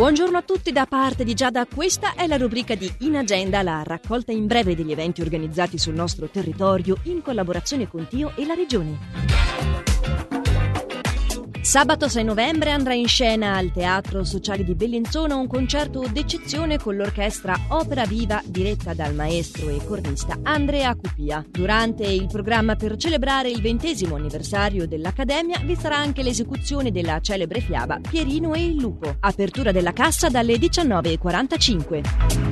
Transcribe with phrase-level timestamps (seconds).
[0.00, 3.82] Buongiorno a tutti da parte di Giada, questa è la rubrica di In Agenda, la
[3.84, 8.54] raccolta in breve degli eventi organizzati sul nostro territorio in collaborazione con Tio e la
[8.54, 9.79] Regione.
[11.62, 16.96] Sabato 6 novembre andrà in scena al Teatro Sociale di Bellinzona un concerto d'eccezione con
[16.96, 21.44] l'orchestra Opera Viva diretta dal maestro e cornista Andrea Cupia.
[21.48, 27.60] Durante il programma per celebrare il ventesimo anniversario dell'Accademia vi sarà anche l'esecuzione della celebre
[27.60, 29.16] fiaba Pierino e il Lupo.
[29.20, 32.49] Apertura della cassa dalle 19.45.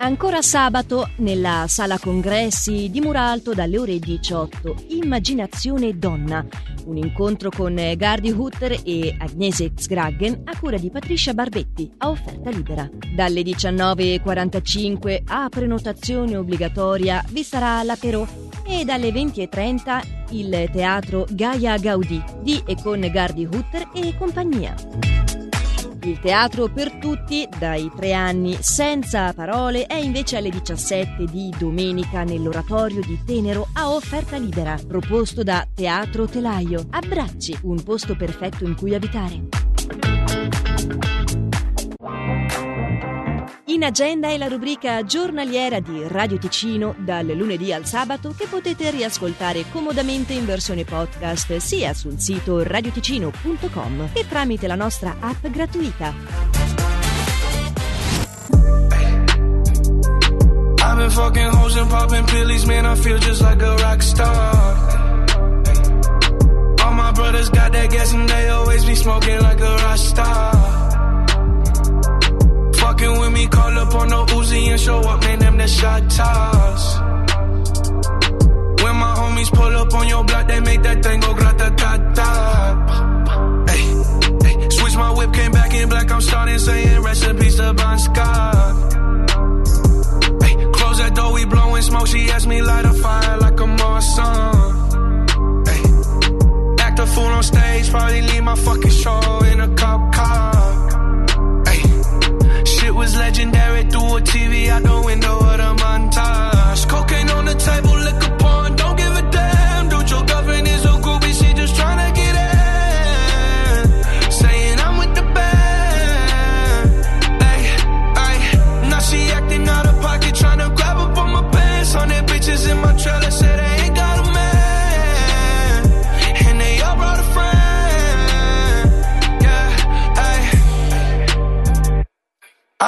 [0.00, 6.46] Ancora sabato, nella sala congressi di Muralto dalle ore 18, Immaginazione Donna,
[6.84, 12.48] un incontro con Gardi Hutter e Agnese Zgraggen a cura di Patricia Barbetti, a offerta
[12.50, 12.88] libera.
[13.12, 18.24] Dalle 19.45 a prenotazione obbligatoria vi sarà l'Aperò
[18.64, 25.27] e dalle 20.30 il teatro Gaia Gaudì di e con Gardi Hutter e compagnia.
[26.08, 32.24] Il teatro per tutti, dai tre anni senza parole, è invece alle 17 di domenica
[32.24, 36.86] nell'oratorio di Tenero a offerta libera, proposto da Teatro Telaio.
[36.88, 40.17] Abbracci, un posto perfetto in cui abitare.
[43.78, 48.90] In agenda è la rubrica giornaliera di Radio Ticino dal lunedì al sabato che potete
[48.90, 56.12] riascoltare comodamente in versione podcast sia sul sito radioticino.com che tramite la nostra app gratuita.
[69.60, 69.77] I've
[74.78, 76.98] Show up, man, them the shot toss.
[78.82, 81.67] When my homies pull up on your block, they make that thing go grata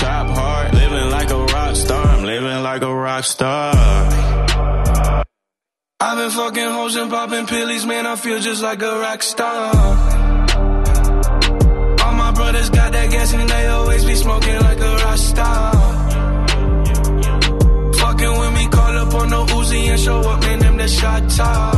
[0.00, 0.74] chop hard.
[0.74, 3.74] Living like a rock star, I'm living like a rock star.
[6.00, 9.74] I've been fucking hoes and popping pillies, man, I feel just like a rock star.
[12.04, 15.72] All my brothers got that gas and they always be smoking like a rock star.
[18.00, 21.28] Fucking with me, call up on the Uzi and show up, man, them the shot
[21.30, 21.77] toss.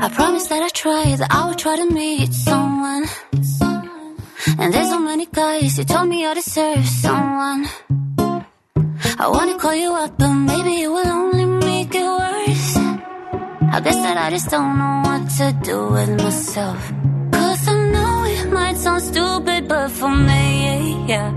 [0.00, 3.04] I promise that I try, that I will try to meet someone.
[4.58, 7.68] And there's so many guys who told me I deserve someone.
[9.18, 12.76] I wanna call you up, but maybe it will only make it worse.
[13.76, 16.92] I guess that I just don't know what to do with myself.
[17.32, 21.32] Cause I know it might sound stupid, but for me, yeah.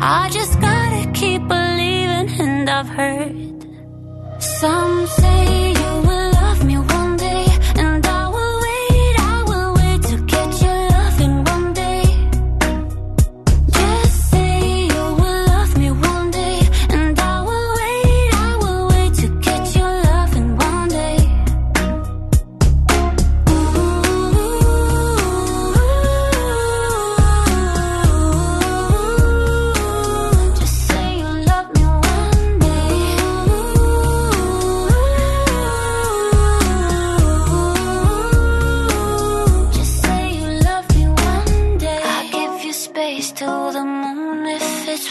[0.00, 3.34] I just gotta keep believing, and I've heard
[4.38, 6.35] some say you will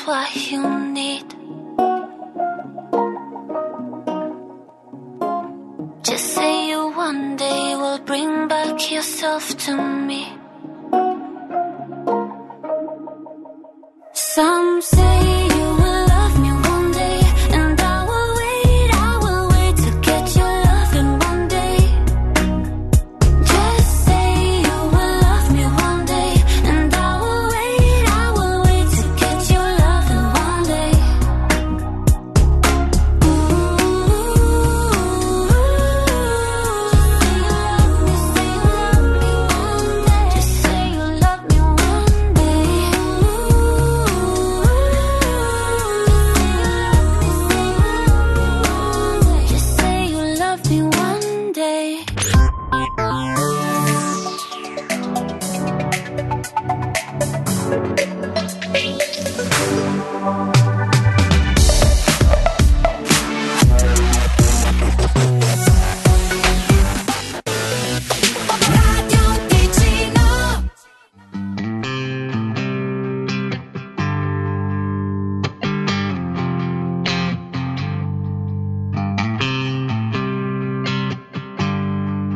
[0.05, 0.61] what you
[0.91, 1.25] need.
[6.03, 10.27] Just say you one day will bring back yourself to me.
[14.13, 15.34] Some say